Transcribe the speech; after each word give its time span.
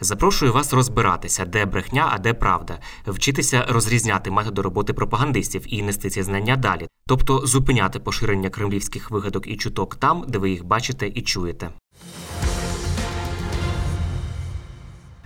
Запрошую 0.00 0.52
вас 0.52 0.72
розбиратися, 0.72 1.44
де 1.44 1.64
брехня, 1.64 2.08
а 2.12 2.18
де 2.18 2.34
правда, 2.34 2.78
вчитися 3.06 3.66
розрізняти 3.68 4.30
методи 4.30 4.62
роботи 4.62 4.92
пропагандистів 4.92 5.64
і 5.66 5.82
нести 5.82 6.10
ці 6.10 6.22
знання 6.22 6.56
далі, 6.56 6.88
тобто 7.06 7.46
зупиняти 7.46 7.98
поширення 7.98 8.50
кремлівських 8.50 9.10
вигадок 9.10 9.46
і 9.46 9.56
чуток 9.56 9.96
там, 9.96 10.24
де 10.28 10.38
ви 10.38 10.50
їх 10.50 10.64
бачите 10.64 11.08
і 11.14 11.22
чуєте. 11.22 11.70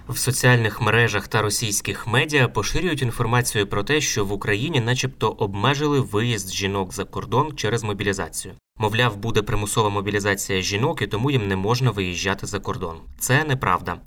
В 0.09 0.19
соціальних 0.19 0.81
мережах 0.81 1.29
та 1.29 1.43
російських 1.43 2.07
медіа 2.07 2.49
поширюють 2.49 3.03
інформацію 3.03 3.67
про 3.67 3.83
те, 3.83 4.01
що 4.01 4.25
в 4.25 4.33
Україні, 4.33 4.81
начебто, 4.81 5.29
обмежили 5.29 6.01
виїзд 6.01 6.53
жінок 6.53 6.95
за 6.95 7.05
кордон 7.05 7.57
через 7.57 7.83
мобілізацію. 7.83 8.55
Мовляв, 8.79 9.17
буде 9.17 9.43
примусова 9.43 9.89
мобілізація 9.89 10.63
жінок, 10.63 11.03
і 11.03 11.07
тому 11.07 11.31
їм 11.31 11.49
не 11.49 11.57
можна 11.57 11.91
виїжджати 11.91 12.47
за 12.47 12.61
кордон. 12.61 12.97
Це 13.19 13.45
неправда. 13.45 13.99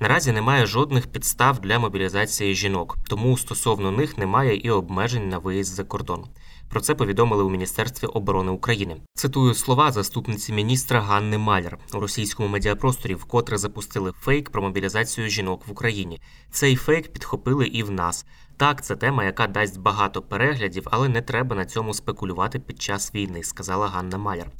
Наразі 0.00 0.32
немає 0.32 0.66
жодних 0.66 1.06
підстав 1.06 1.60
для 1.60 1.78
мобілізації 1.78 2.54
жінок, 2.54 2.98
тому 3.08 3.38
стосовно 3.38 3.90
них 3.90 4.18
немає 4.18 4.56
і 4.56 4.70
обмежень 4.70 5.28
на 5.28 5.38
виїзд 5.38 5.74
за 5.74 5.84
кордон. 5.84 6.24
Про 6.68 6.80
це 6.80 6.94
повідомили 6.94 7.42
у 7.42 7.50
Міністерстві 7.50 8.06
оборони 8.06 8.52
України. 8.52 8.96
Цитую 9.14 9.54
слова 9.54 9.92
заступниці 9.92 10.52
міністра 10.52 11.00
Ганни 11.00 11.38
Маляр 11.38 11.78
у 11.94 12.00
російському 12.00 12.48
медіапросторі, 12.48 13.14
вкотре 13.14 13.58
запустили 13.58 14.12
фейк 14.20 14.50
про 14.50 14.62
мобілізацію 14.62 15.28
жінок 15.28 15.66
в 15.66 15.70
Україні. 15.70 16.20
Цей 16.50 16.76
фейк 16.76 17.12
підхопили 17.12 17.66
і 17.66 17.82
в 17.82 17.90
нас. 17.90 18.26
Так, 18.56 18.84
це 18.84 18.96
тема, 18.96 19.24
яка 19.24 19.46
дасть 19.46 19.80
багато 19.80 20.22
переглядів, 20.22 20.86
але 20.90 21.08
не 21.08 21.22
треба 21.22 21.56
на 21.56 21.64
цьому 21.64 21.94
спекулювати 21.94 22.58
під 22.58 22.82
час 22.82 23.14
війни, 23.14 23.42
сказала 23.42 23.88
Ганна 23.88 24.18
Маляр. 24.18 24.50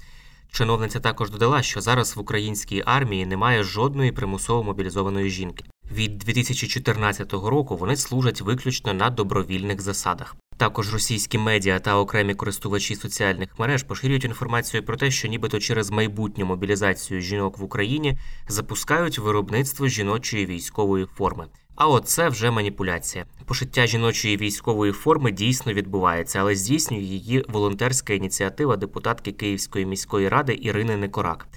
Чиновниця 0.52 1.00
також 1.00 1.30
додала, 1.30 1.62
що 1.62 1.80
зараз 1.80 2.16
в 2.16 2.20
українській 2.20 2.82
армії 2.86 3.26
немає 3.26 3.62
жодної 3.62 4.12
примусово 4.12 4.62
мобілізованої 4.62 5.30
жінки. 5.30 5.64
Від 5.92 6.18
2014 6.18 7.32
року 7.32 7.76
вони 7.76 7.96
служать 7.96 8.40
виключно 8.40 8.94
на 8.94 9.10
добровільних 9.10 9.80
засадах. 9.80 10.36
Також 10.56 10.92
російські 10.92 11.38
медіа 11.38 11.78
та 11.78 11.96
окремі 11.96 12.34
користувачі 12.34 12.94
соціальних 12.94 13.58
мереж 13.58 13.82
поширюють 13.82 14.24
інформацію 14.24 14.84
про 14.84 14.96
те, 14.96 15.10
що 15.10 15.28
нібито 15.28 15.58
через 15.58 15.90
майбутню 15.90 16.46
мобілізацію 16.46 17.20
жінок 17.20 17.58
в 17.58 17.64
Україні 17.64 18.18
запускають 18.48 19.18
виробництво 19.18 19.88
жіночої 19.88 20.46
військової 20.46 21.06
форми. 21.06 21.46
А 21.78 21.88
от 21.88 22.08
це 22.08 22.28
вже 22.28 22.50
маніпуляція. 22.50 23.24
Пошиття 23.46 23.86
жіночої 23.86 24.36
військової 24.36 24.92
форми 24.92 25.32
дійсно 25.32 25.72
відбувається, 25.72 26.40
але 26.40 26.54
здійснює 26.54 27.00
її 27.00 27.44
волонтерська 27.48 28.12
ініціатива 28.12 28.76
депутатки 28.76 29.32
Київської 29.32 29.86
міської 29.86 30.28
ради 30.28 30.58
Ірини 30.62 30.96
Некорак. 30.96 31.48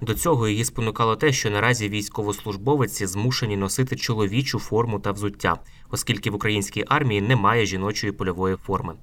До 0.00 0.14
цього 0.14 0.48
її 0.48 0.64
спонукало 0.64 1.16
те, 1.16 1.32
що 1.32 1.50
наразі 1.50 1.88
військовослужбовиці 1.88 3.06
змушені 3.06 3.56
носити 3.56 3.96
чоловічу 3.96 4.58
форму 4.58 5.00
та 5.00 5.12
взуття, 5.12 5.58
оскільки 5.90 6.30
в 6.30 6.34
українській 6.34 6.84
армії 6.88 7.20
немає 7.20 7.66
жіночої 7.66 8.12
польової 8.12 8.56
форми. 8.56 8.94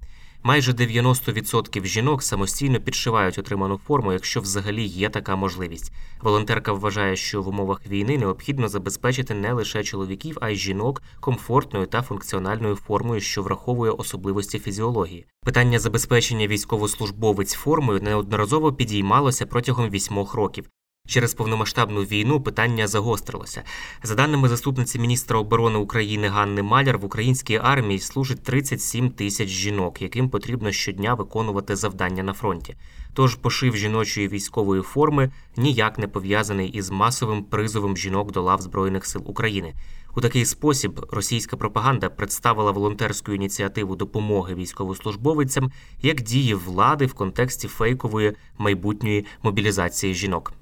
Майже 0.43 0.71
90% 0.71 1.85
жінок 1.85 2.23
самостійно 2.23 2.79
підшивають 2.79 3.37
отриману 3.37 3.79
форму, 3.87 4.13
якщо 4.13 4.41
взагалі 4.41 4.83
є 4.83 5.09
така 5.09 5.35
можливість. 5.35 5.91
Волонтерка 6.21 6.71
вважає, 6.73 7.15
що 7.15 7.41
в 7.41 7.47
умовах 7.47 7.87
війни 7.87 8.17
необхідно 8.17 8.67
забезпечити 8.67 9.33
не 9.33 9.53
лише 9.53 9.83
чоловіків, 9.83 10.37
а 10.41 10.49
й 10.49 10.55
жінок 10.55 11.01
комфортною 11.19 11.85
та 11.85 12.01
функціональною 12.01 12.75
формою, 12.75 13.21
що 13.21 13.43
враховує 13.43 13.91
особливості 13.91 14.59
фізіології. 14.59 15.25
Питання 15.45 15.79
забезпечення 15.79 16.47
військовослужбовиць 16.47 17.53
формою 17.53 18.01
неодноразово 18.01 18.73
підіймалося 18.73 19.45
протягом 19.45 19.89
вісьмох 19.89 20.33
років. 20.33 20.69
Через 21.07 21.33
повномасштабну 21.33 22.01
війну 22.01 22.41
питання 22.41 22.87
загострилося. 22.87 23.63
За 24.03 24.15
даними 24.15 24.49
заступниці 24.49 24.99
міністра 24.99 25.39
оборони 25.39 25.77
України 25.77 26.27
Ганни 26.27 26.63
Маляр, 26.63 26.97
в 26.97 27.05
українській 27.05 27.59
армії 27.63 27.99
служить 27.99 28.43
37 28.43 29.09
тисяч 29.09 29.49
жінок, 29.49 30.01
яким 30.01 30.29
потрібно 30.29 30.71
щодня 30.71 31.13
виконувати 31.13 31.75
завдання 31.75 32.23
на 32.23 32.33
фронті. 32.33 32.75
Тож 33.13 33.35
пошив 33.35 33.77
жіночої 33.77 34.27
військової 34.27 34.81
форми 34.81 35.31
ніяк 35.57 35.97
не 35.97 36.07
пов'язаний 36.07 36.69
із 36.69 36.89
масовим 36.89 37.43
призовом 37.43 37.97
жінок 37.97 38.31
до 38.31 38.41
лав 38.41 38.61
Збройних 38.61 39.05
сил 39.05 39.21
України. 39.25 39.73
У 40.15 40.21
такий 40.21 40.45
спосіб 40.45 41.05
російська 41.11 41.57
пропаганда 41.57 42.09
представила 42.09 42.71
волонтерську 42.71 43.33
ініціативу 43.33 43.95
допомоги 43.95 44.55
військовослужбовицям 44.55 45.71
як 46.01 46.21
дії 46.21 46.53
влади 46.53 47.05
в 47.05 47.13
контексті 47.13 47.67
фейкової 47.67 48.33
майбутньої 48.57 49.25
мобілізації 49.43 50.13
жінок. 50.13 50.53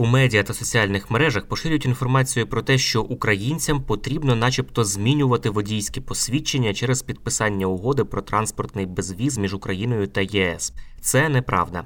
У 0.00 0.06
медіа 0.06 0.42
та 0.42 0.54
соціальних 0.54 1.10
мережах 1.10 1.44
поширюють 1.46 1.86
інформацію 1.86 2.46
про 2.46 2.62
те, 2.62 2.78
що 2.78 3.02
українцям 3.02 3.82
потрібно, 3.82 4.36
начебто, 4.36 4.84
змінювати 4.84 5.50
водійські 5.50 6.00
посвідчення 6.00 6.74
через 6.74 7.02
підписання 7.02 7.66
угоди 7.66 8.04
про 8.04 8.22
транспортний 8.22 8.86
безвіз 8.86 9.38
між 9.38 9.54
Україною 9.54 10.06
та 10.06 10.20
ЄС. 10.20 10.72
Це 11.00 11.28
неправда. 11.28 11.84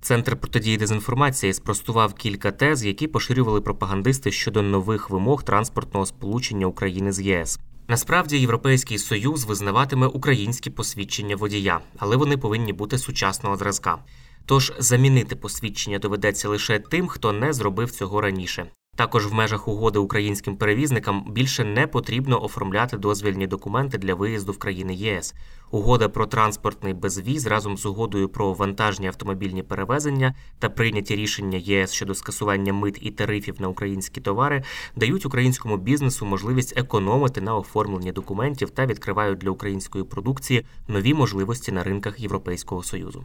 Центр 0.00 0.36
протидії 0.36 0.76
дезінформації 0.76 1.52
спростував 1.52 2.14
кілька 2.14 2.50
тез, 2.50 2.84
які 2.84 3.06
поширювали 3.06 3.60
пропагандисти 3.60 4.30
щодо 4.32 4.62
нових 4.62 5.10
вимог 5.10 5.42
транспортного 5.42 6.06
сполучення 6.06 6.66
України 6.66 7.12
з 7.12 7.20
ЄС. 7.20 7.60
Насправді 7.88 8.38
Європейський 8.38 8.98
Союз 8.98 9.44
визнаватиме 9.44 10.06
українські 10.06 10.70
посвідчення 10.70 11.36
водія, 11.36 11.80
але 11.98 12.16
вони 12.16 12.36
повинні 12.36 12.72
бути 12.72 12.98
сучасного 12.98 13.56
зразка. 13.56 13.98
Тож 14.46 14.72
замінити 14.78 15.36
посвідчення 15.36 15.98
доведеться 15.98 16.48
лише 16.48 16.78
тим, 16.78 17.08
хто 17.08 17.32
не 17.32 17.52
зробив 17.52 17.90
цього 17.90 18.20
раніше. 18.20 18.66
Також 18.96 19.26
в 19.26 19.34
межах 19.34 19.68
угоди 19.68 19.98
українським 19.98 20.56
перевізникам 20.56 21.24
більше 21.30 21.64
не 21.64 21.86
потрібно 21.86 22.44
оформляти 22.44 22.96
дозвільні 22.96 23.46
документи 23.46 23.98
для 23.98 24.14
виїзду 24.14 24.52
в 24.52 24.58
країни 24.58 24.94
ЄС. 24.94 25.34
Угода 25.70 26.08
про 26.08 26.26
транспортний 26.26 26.94
безвіз 26.94 27.46
разом 27.46 27.76
з 27.76 27.86
угодою 27.86 28.28
про 28.28 28.52
вантажні 28.52 29.06
автомобільні 29.06 29.62
перевезення 29.62 30.34
та 30.58 30.68
прийняті 30.68 31.16
рішення 31.16 31.58
ЄС 31.58 31.92
щодо 31.92 32.14
скасування 32.14 32.72
мит 32.72 32.98
і 33.00 33.10
тарифів 33.10 33.60
на 33.60 33.68
українські 33.68 34.20
товари 34.20 34.62
дають 34.96 35.26
українському 35.26 35.76
бізнесу 35.76 36.26
можливість 36.26 36.78
економити 36.78 37.40
на 37.40 37.56
оформленні 37.56 38.12
документів 38.12 38.70
та 38.70 38.86
відкривають 38.86 39.38
для 39.38 39.50
української 39.50 40.04
продукції 40.04 40.66
нові 40.88 41.14
можливості 41.14 41.72
на 41.72 41.82
ринках 41.82 42.20
Європейського 42.20 42.82
союзу. 42.82 43.24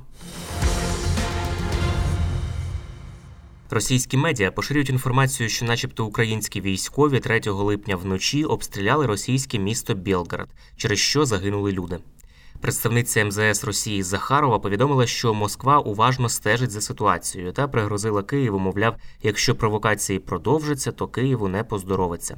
Російські 3.70 4.18
медіа 4.18 4.52
поширюють 4.52 4.90
інформацію, 4.90 5.50
що, 5.50 5.66
начебто, 5.66 6.06
українські 6.06 6.62
військові 6.62 7.20
3 7.20 7.42
липня 7.46 7.96
вночі 7.96 8.44
обстріляли 8.44 9.06
російське 9.06 9.60
місто 9.60 9.94
Білград, 9.94 10.50
через 10.78 11.00
що 11.00 11.26
загинули 11.26 11.72
люди. 11.72 11.98
Представниця 12.62 13.26
МЗС 13.26 13.64
Росії 13.64 14.04
Захарова 14.04 14.60
повідомила, 14.60 15.08
що 15.08 15.34
Москва 15.34 15.80
уважно 15.80 16.30
стежить 16.30 16.72
за 16.72 16.82
ситуацією 16.82 17.52
та 17.52 17.68
пригрозила 17.68 18.24
Києву, 18.24 18.60
мовляв, 18.60 18.96
якщо 19.24 19.56
провокації 19.56 20.20
продовжаться, 20.20 20.92
то 20.92 21.08
Києву 21.08 21.48
не 21.48 21.64
поздоровиться. 21.64 22.38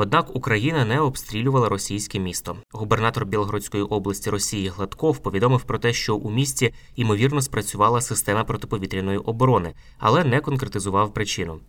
Однак 0.00 0.36
Україна 0.36 0.84
не 0.84 1.00
обстрілювала 1.00 1.68
російське 1.68 2.18
місто. 2.18 2.56
Губернатор 2.72 3.26
Білгородської 3.26 3.82
області 3.82 4.30
Росії 4.30 4.68
Гладков 4.68 5.18
повідомив 5.18 5.62
про 5.62 5.78
те, 5.78 5.92
що 5.92 6.16
у 6.16 6.30
місті 6.30 6.74
ймовірно 6.96 7.42
спрацювала 7.42 8.00
система 8.00 8.44
протиповітряної 8.44 9.18
оборони, 9.18 9.74
але 9.98 10.24
не 10.24 10.40
конкретизував 10.40 11.14
причину. 11.14 11.60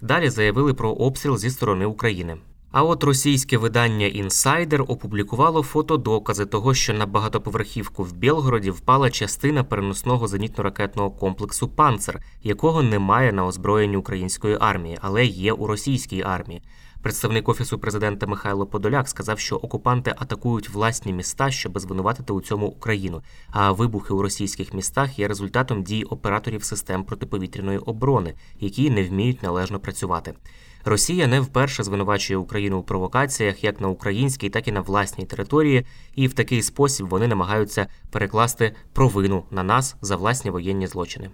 Далі 0.00 0.30
заявили 0.30 0.74
про 0.74 0.90
обстріл 0.90 1.38
зі 1.38 1.50
сторони 1.50 1.86
України. 1.86 2.36
А 2.70 2.82
от 2.82 3.04
російське 3.04 3.58
видання 3.58 4.06
Інсайдер 4.06 4.82
опублікувало 4.82 5.62
фотодокази 5.62 6.46
того, 6.46 6.74
що 6.74 6.94
на 6.94 7.06
багатоповерхівку 7.06 8.04
в 8.04 8.12
Білгороді 8.12 8.70
впала 8.70 9.10
частина 9.10 9.64
переносного 9.64 10.26
зенітно-ракетного 10.26 11.16
комплексу 11.18 11.68
Панцер, 11.68 12.22
якого 12.42 12.82
немає 12.82 13.32
на 13.32 13.46
озброєнні 13.46 13.96
української 13.96 14.56
армії, 14.60 14.98
але 15.00 15.24
є 15.24 15.52
у 15.52 15.66
російській 15.66 16.22
армії. 16.22 16.62
Представник 17.02 17.48
офісу 17.48 17.78
президента 17.78 18.26
Михайло 18.26 18.66
Подоляк 18.66 19.08
сказав, 19.08 19.38
що 19.38 19.56
окупанти 19.56 20.14
атакують 20.18 20.68
власні 20.68 21.12
міста, 21.12 21.50
щоб 21.50 21.78
звинуватити 21.78 22.32
у 22.32 22.40
цьому 22.40 22.66
Україну. 22.66 23.22
А 23.50 23.72
вибухи 23.72 24.14
у 24.14 24.22
російських 24.22 24.74
містах 24.74 25.18
є 25.18 25.28
результатом 25.28 25.82
дій 25.82 26.04
операторів 26.04 26.64
систем 26.64 27.04
протиповітряної 27.04 27.78
оборони, 27.78 28.34
які 28.60 28.90
не 28.90 29.04
вміють 29.04 29.42
належно 29.42 29.80
працювати. 29.80 30.34
Росія 30.88 31.26
не 31.26 31.40
вперше 31.40 31.82
звинувачує 31.82 32.36
Україну 32.36 32.78
у 32.78 32.82
провокаціях 32.82 33.64
як 33.64 33.80
на 33.80 33.88
українській, 33.88 34.50
так 34.50 34.68
і 34.68 34.72
на 34.72 34.80
власній 34.80 35.24
території, 35.24 35.86
і 36.14 36.28
в 36.28 36.32
такий 36.32 36.62
спосіб 36.62 37.06
вони 37.06 37.28
намагаються 37.28 37.86
перекласти 38.10 38.74
провину 38.92 39.44
на 39.50 39.62
нас 39.62 39.96
за 40.00 40.16
власні 40.16 40.50
воєнні 40.50 40.86
злочини. 40.86 41.30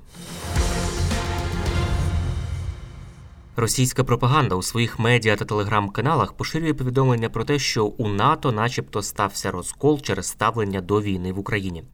Російська 3.56 4.04
пропаганда 4.04 4.54
у 4.54 4.62
своїх 4.62 4.99
медіа 4.99 5.37
та 5.37 5.44
телеграм-каналах 5.44 6.32
поширює 6.32 6.75
повідомлення 6.75 7.28
про 7.28 7.44
те, 7.44 7.58
що 7.58 7.84
у 7.84 8.08
НАТО, 8.08 8.52
начебто, 8.52 9.02
стався 9.02 9.50
розкол 9.50 10.00
через 10.00 10.26
ставлення 10.26 10.81
до 10.81 11.00
війни 11.00 11.32
в 11.32 11.38
Україні. 11.38 11.84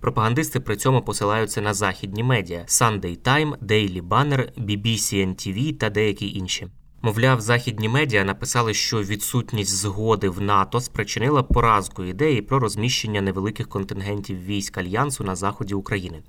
Пропагандисти 0.00 0.60
при 0.60 0.76
цьому 0.76 1.02
посилаються 1.02 1.60
на 1.60 1.74
західні 1.74 2.22
медіа 2.22 2.64
Sunday 2.66 3.18
Time, 3.18 3.58
Daily 3.58 4.02
Banner, 4.02 4.64
BBC 4.64 5.26
NTV 5.26 5.78
та 5.78 5.90
деякі 5.90 6.38
інші. 6.38 6.68
Мовляв, 7.04 7.40
західні 7.40 7.88
медіа 7.88 8.24
написали, 8.24 8.74
що 8.74 9.02
відсутність 9.02 9.76
згоди 9.76 10.28
в 10.28 10.40
НАТО 10.40 10.80
спричинила 10.80 11.42
поразку 11.42 12.04
ідеї 12.04 12.42
про 12.42 12.58
розміщення 12.58 13.20
невеликих 13.20 13.68
контингентів 13.68 14.44
військ 14.44 14.78
альянсу 14.78 15.24
на 15.24 15.36
заході 15.36 15.74
України. 15.74 16.22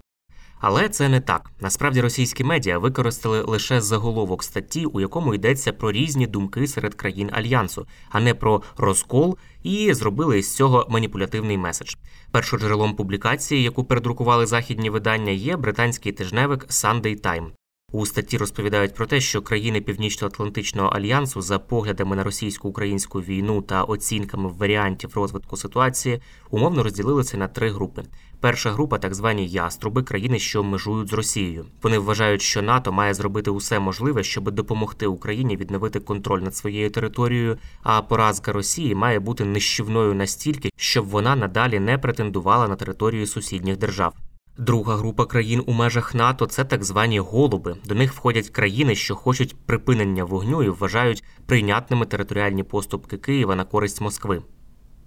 Але 0.60 0.90
це 0.90 1.10
не 1.10 1.22
так. 1.22 1.52
Насправді 1.60 2.02
російські 2.02 2.44
медіа 2.44 2.78
використали 2.78 3.42
лише 3.42 3.82
заголовок 3.82 4.44
статті, 4.44 4.86
у 4.86 5.00
якому 5.00 5.34
йдеться 5.34 5.74
про 5.74 5.92
різні 5.92 6.28
думки 6.28 6.68
серед 6.68 6.96
країн 6.96 7.30
альянсу, 7.34 7.88
а 8.10 8.20
не 8.20 8.34
про 8.34 8.62
розкол, 8.78 9.38
і 9.64 9.94
зробили 9.94 10.40
із 10.40 10.56
цього 10.56 10.88
маніпулятивний 10.90 11.58
меседж. 11.58 11.96
Першоджерелом 12.32 12.96
публікації, 12.96 13.64
яку 13.64 13.84
передрукували 13.84 14.46
західні 14.46 14.90
видання, 14.90 15.32
є 15.32 15.58
британський 15.58 16.12
тижневик 16.12 16.68
Sunday 16.68 17.22
Time. 17.22 17.52
У 17.96 18.06
статті 18.06 18.38
розповідають 18.38 18.96
про 18.96 19.06
те, 19.06 19.22
що 19.22 19.42
країни 19.42 19.82
Північно-Атлантичного 19.82 20.90
альянсу 20.90 21.42
за 21.42 21.60
поглядами 21.60 22.16
на 22.16 22.24
російсько-українську 22.24 23.22
війну 23.22 23.62
та 23.62 23.84
оцінками 23.84 24.50
варіантів 24.58 25.16
розвитку 25.16 25.58
ситуації 25.58 26.22
умовно 26.50 26.84
розділилися 26.84 27.38
на 27.38 27.48
три 27.48 27.72
групи. 27.72 28.04
Перша 28.40 28.72
група 28.72 28.98
так 28.98 29.16
звані 29.16 29.48
яструби, 29.48 30.04
країни, 30.04 30.40
що 30.40 30.64
межують 30.64 31.10
з 31.10 31.14
Росією. 31.14 31.66
Вони 31.84 32.00
вважають, 32.00 32.42
що 32.42 32.62
НАТО 32.62 32.92
має 32.92 33.14
зробити 33.14 33.52
усе 33.52 33.80
можливе, 33.80 34.24
щоб 34.24 34.52
допомогти 34.52 35.08
Україні 35.08 35.58
відновити 35.58 36.00
контроль 36.00 36.42
над 36.42 36.56
своєю 36.56 36.90
територією. 36.90 37.58
А 37.84 38.02
поразка 38.02 38.52
Росії 38.52 38.96
має 38.96 39.20
бути 39.20 39.46
нищівною 39.46 40.14
настільки, 40.14 40.70
щоб 40.78 41.06
вона 41.06 41.36
надалі 41.36 41.80
не 41.80 41.98
претендувала 41.98 42.68
на 42.68 42.76
територію 42.76 43.28
сусідніх 43.28 43.78
держав. 43.78 44.14
Друга 44.58 44.96
група 44.96 45.26
країн 45.26 45.64
у 45.66 45.74
межах 45.74 46.16
НАТО 46.16 46.46
це 46.46 46.64
так 46.64 46.84
звані 46.84 47.20
голуби. 47.20 47.76
До 47.86 47.96
них 47.96 48.14
входять 48.14 48.50
країни, 48.50 48.96
що 48.96 49.16
хочуть 49.16 49.56
припинення 49.66 50.24
вогню 50.24 50.64
і 50.64 50.70
вважають 50.70 51.24
прийнятними 51.46 52.06
територіальні 52.06 52.64
поступки 52.64 53.18
Києва 53.18 53.56
на 53.56 53.64
користь 53.64 54.02
Москви. 54.02 54.42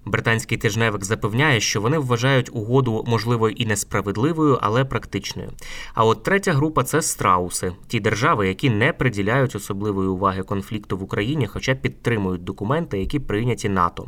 Британський 0.05 0.57
тижневик 0.57 1.03
запевняє, 1.05 1.59
що 1.59 1.81
вони 1.81 1.97
вважають 1.97 2.49
угоду 2.53 3.05
можливо 3.07 3.49
і 3.49 3.65
несправедливою, 3.65 4.59
але 4.61 4.85
практичною. 4.85 5.51
А 5.93 6.05
от 6.05 6.23
третя 6.23 6.53
група 6.53 6.83
це 6.83 7.01
страуси, 7.01 7.71
ті 7.87 7.99
держави, 7.99 8.47
які 8.47 8.69
не 8.69 8.93
приділяють 8.93 9.55
особливої 9.55 10.09
уваги 10.09 10.43
конфлікту 10.43 10.97
в 10.97 11.03
Україні, 11.03 11.47
хоча 11.47 11.75
підтримують 11.75 12.43
документи, 12.43 12.99
які 12.99 13.19
прийняті 13.19 13.69
НАТО. 13.69 14.07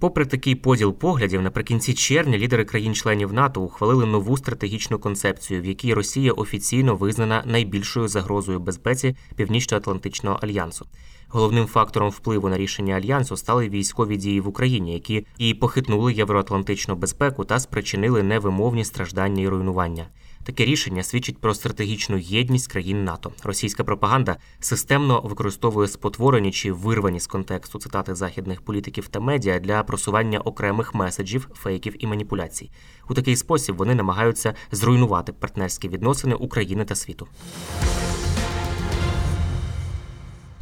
Попри 0.00 0.26
такий 0.26 0.54
поділ 0.54 0.94
поглядів, 0.94 1.42
наприкінці 1.42 1.94
червня 1.94 2.38
лідери 2.38 2.64
країн-членів 2.64 3.32
НАТО 3.32 3.62
ухвалили 3.62 4.06
нову 4.06 4.36
стратегічну 4.36 4.98
концепцію, 4.98 5.62
в 5.62 5.64
якій 5.64 5.94
Росія 5.94 6.32
офіційно 6.32 6.96
визнана 6.96 7.42
найбільшою 7.46 8.08
загрозою 8.08 8.60
безпеці 8.60 9.16
Північно-Атлантичного 9.36 10.38
альянсу. 10.42 10.86
Головним 11.28 11.66
фактором 11.66 12.10
впливу 12.10 12.48
на 12.48 12.58
рішення 12.58 12.94
альянсу 12.94 13.36
стали 13.36 13.68
військові 13.68 14.16
дії 14.16 14.40
в 14.40 14.48
Україні, 14.48 14.92
які 14.92 15.26
і 15.38 15.54
похитнули 15.54 16.12
євроатлантичну 16.12 16.94
безпеку 16.94 17.44
та 17.44 17.58
спричинили 17.58 18.22
невимовні 18.22 18.84
страждання 18.84 19.42
і 19.42 19.48
руйнування. 19.48 20.06
Таке 20.44 20.64
рішення 20.64 21.02
свідчить 21.02 21.38
про 21.38 21.54
стратегічну 21.54 22.18
єдність 22.18 22.72
країн 22.72 23.04
НАТО. 23.04 23.32
Російська 23.44 23.84
пропаганда 23.84 24.36
системно 24.60 25.20
використовує 25.20 25.88
спотворені 25.88 26.52
чи 26.52 26.72
вирвані 26.72 27.20
з 27.20 27.26
контексту 27.26 27.78
цитати 27.78 28.14
західних 28.14 28.62
політиків 28.62 29.08
та 29.08 29.20
медіа 29.20 29.58
для 29.58 29.82
просування 29.82 30.40
окремих 30.40 30.94
меседжів, 30.94 31.48
фейків 31.54 32.04
і 32.04 32.06
маніпуляцій. 32.06 32.70
У 33.08 33.14
такий 33.14 33.36
спосіб 33.36 33.76
вони 33.76 33.94
намагаються 33.94 34.54
зруйнувати 34.72 35.32
партнерські 35.32 35.88
відносини 35.88 36.34
України 36.34 36.84
та 36.84 36.94
світу. 36.94 37.28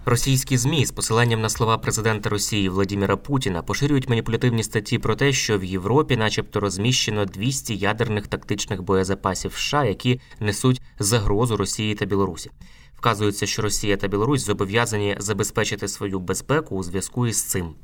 Російські 0.09 0.59
змі 0.59 0.87
з 0.87 0.91
посиланням 0.91 1.41
на 1.41 1.49
слова 1.49 1.79
президента 1.79 2.31
Росії 2.31 2.69
Владіміра 2.69 3.17
Путіна 3.17 3.63
поширюють 3.63 4.09
маніпулятивні 4.09 4.63
статті 4.63 4.99
про 4.99 5.17
те, 5.17 5.33
що 5.33 5.59
в 5.59 5.65
Європі, 5.65 6.17
начебто, 6.17 6.61
розміщено 6.61 7.25
200 7.25 7.77
ядерних 7.77 8.27
тактичних 8.27 8.83
боєзапасів 8.83 9.53
США, 9.53 9.85
які 9.85 10.21
несуть 10.41 10.83
загрозу 10.99 11.57
Росії 11.57 11.95
та 11.95 12.05
Білорусі. 12.05 12.51
Вказується, 12.95 13.47
що 13.47 13.63
Росія 13.63 13.97
та 13.97 14.09
Білорусь 14.09 14.45
зобов'язані 14.45 15.17
забезпечити 15.19 15.89
свою 15.89 16.19
безпеку 16.21 16.77
у 16.77 16.83
зв'язку 16.83 17.27
із 17.27 17.43
цим. 17.43 17.75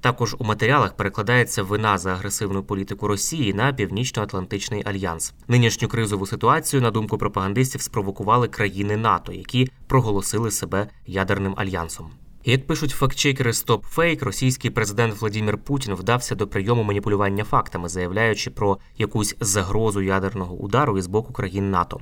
Також 0.00 0.36
у 0.38 0.44
матеріалах 0.44 0.96
перекладається 0.96 1.62
вина 1.62 1.98
за 1.98 2.12
агресивну 2.12 2.62
політику 2.62 3.08
Росії 3.08 3.54
на 3.54 3.72
Північно-Атлантичний 3.72 4.82
альянс. 4.86 5.34
Нинішню 5.48 5.88
кризову 5.88 6.26
ситуацію, 6.26 6.82
на 6.82 6.90
думку 6.90 7.18
пропагандистів, 7.18 7.80
спровокували 7.80 8.48
країни 8.48 8.96
НАТО, 8.96 9.32
які 9.32 9.70
проголосили 9.86 10.50
себе 10.50 10.88
ядерним 11.06 11.54
альянсом. 11.56 12.10
Як 12.48 12.66
пишуть 12.66 12.90
фактчекери 12.90 13.50
StopFake, 13.50 14.24
російський 14.24 14.70
президент 14.70 15.20
Владимир 15.20 15.58
Путін 15.58 15.94
вдався 15.94 16.34
до 16.34 16.46
прийому 16.46 16.82
маніпулювання 16.82 17.44
фактами, 17.44 17.88
заявляючи 17.88 18.50
про 18.50 18.78
якусь 18.98 19.36
загрозу 19.40 20.02
ядерного 20.02 20.54
удару 20.54 20.98
із 20.98 21.06
боку 21.06 21.32
країн 21.32 21.70
НАТО. 21.70 22.00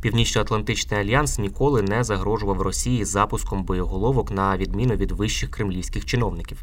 Північно-Атлантичний 0.00 1.00
альянс 1.00 1.38
ніколи 1.38 1.82
не 1.82 2.04
загрожував 2.04 2.62
Росії 2.62 3.04
запуском 3.04 3.64
боєголовок 3.64 4.30
на 4.30 4.56
відміну 4.56 4.94
від 4.94 5.12
вищих 5.12 5.50
кремлівських 5.50 6.04
чиновників. 6.04 6.62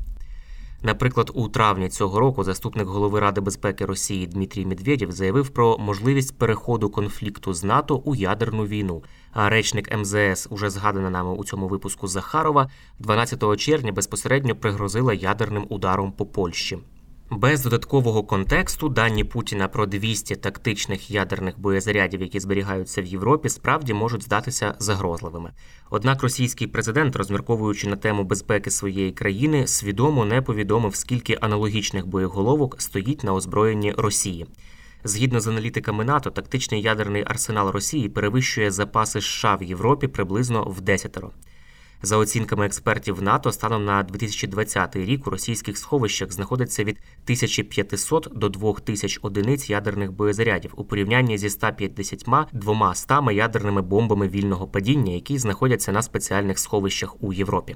Наприклад, 0.86 1.32
у 1.34 1.50
травні 1.50 1.90
цього 1.90 2.20
року 2.20 2.44
заступник 2.44 2.88
голови 2.88 3.20
Ради 3.20 3.42
безпеки 3.42 3.86
Росії 3.86 4.28
Дмитрій 4.28 4.66
Медведєв 4.66 5.12
заявив 5.12 5.50
про 5.50 5.78
можливість 5.78 6.38
переходу 6.38 6.90
конфлікту 6.90 7.54
з 7.54 7.64
НАТО 7.64 8.02
у 8.06 8.16
ядерну 8.16 8.66
війну. 8.66 9.04
А 9.32 9.50
речник 9.50 9.98
МЗС, 9.98 10.48
уже 10.50 10.70
згадана 10.70 11.10
нами 11.10 11.34
у 11.34 11.44
цьому 11.44 11.68
випуску 11.68 12.08
Захарова, 12.08 12.70
12 13.00 13.60
червня 13.60 13.92
безпосередньо 13.92 14.56
пригрозила 14.56 15.14
ядерним 15.14 15.66
ударом 15.70 16.12
по 16.12 16.26
Польщі. 16.26 16.78
Без 17.38 17.64
додаткового 17.64 18.24
контексту 18.24 18.90
дані 18.90 19.24
Путіна 19.24 19.68
про 19.68 19.86
200 19.86 20.36
тактичних 20.36 21.12
ядерних 21.12 21.60
боєзарядів, 21.60 22.22
які 22.22 22.40
зберігаються 22.40 23.02
в 23.02 23.06
Європі, 23.06 23.50
справді 23.50 23.94
можуть 23.94 24.24
здатися 24.24 24.76
загрозливими. 24.80 25.52
Однак 25.90 26.24
російський 26.24 26.68
президент, 26.68 27.16
розмірковуючи 27.16 27.88
на 27.88 27.96
тему 27.96 28.24
безпеки 28.24 28.72
своєї 28.72 29.12
країни, 29.12 29.68
свідомо 29.68 30.26
не 30.26 30.42
повідомив, 30.42 30.96
скільки 30.96 31.38
аналогічних 31.42 32.08
боєголовок 32.08 32.82
стоїть 32.82 33.24
на 33.24 33.34
озброєнні 33.34 33.92
Росії. 33.98 34.46
Згідно 35.04 35.40
з 35.40 35.48
аналітиками 35.48 36.06
НАТО, 36.06 36.30
тактичний 36.30 36.82
ядерний 36.82 37.24
арсенал 37.28 37.70
Росії 37.70 38.10
перевищує 38.10 38.72
запаси 38.72 39.22
США 39.22 39.56
в 39.56 39.64
Європі 39.64 40.08
приблизно 40.08 40.64
в 40.64 40.82
десятеро. 40.82 41.32
За 42.06 42.18
оцінками 42.18 42.66
експертів 42.66 43.22
НАТО, 43.22 43.52
станом 43.52 43.86
на 43.86 44.04
2020 44.04 44.96
рік 44.96 45.28
у 45.28 45.30
російських 45.30 45.78
сховищах 45.78 46.32
знаходиться 46.32 46.84
від 46.84 46.96
1500 47.24 48.28
до 48.36 48.50
2000 48.50 49.20
одиниць 49.22 49.70
ядерних 49.70 50.12
боєзарядів 50.12 50.74
у 50.76 50.84
порівнянні 50.84 51.38
зі 51.38 51.50
152 51.50 52.96
100 52.96 53.32
ядерними 53.32 53.82
бомбами 53.82 54.28
вільного 54.28 54.68
падіння, 54.68 55.14
які 55.14 55.38
знаходяться 55.38 55.92
на 55.92 56.02
спеціальних 56.02 56.60
сховищах 56.60 57.24
у 57.24 57.34
Європі. 57.34 57.76